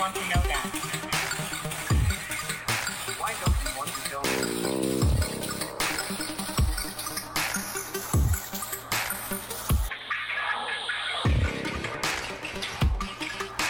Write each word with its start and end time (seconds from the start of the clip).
want 0.00 0.14
to 0.14 0.20
know 0.22 0.42
that? 0.48 0.64
Why 3.18 3.34
don't 3.44 3.56
you 3.60 3.70
want 3.76 3.90
to 3.92 4.00
me? 4.10 4.22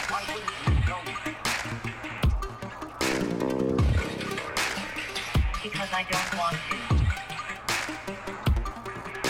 Why 0.09 0.21
wouldn't 0.29 0.55
you 0.67 0.75
me? 1.03 1.15
Because 5.65 5.91
I 5.93 6.03
don't 6.09 6.31
want 6.39 6.57
to. 6.71 6.77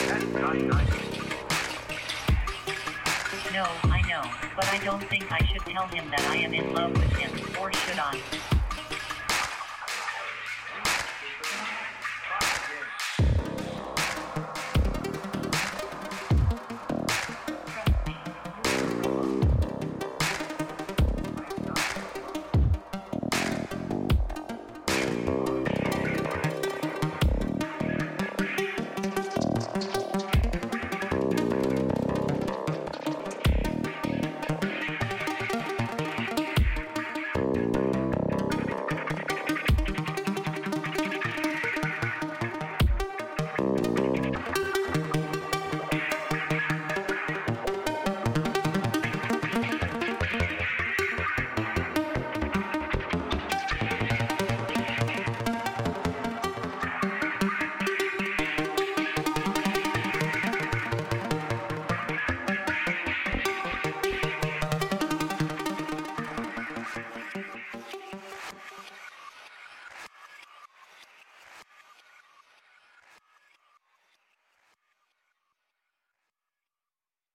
That's 0.07 0.27
not 0.35 0.55
nice. 0.55 0.95
No, 3.55 3.90
but 4.57 4.67
I 4.69 4.79
don't 4.85 5.03
think 5.05 5.31
I 5.33 5.45
should 5.45 5.63
tell 5.63 5.87
him 5.89 6.11
that 6.11 6.21
I 6.31 6.37
am 6.37 6.55
in 6.55 6.75
love 6.75 6.93
with 6.93 7.13
him, 7.17 7.31
or 7.61 7.73
should 7.73 7.99
I? 7.99 8.60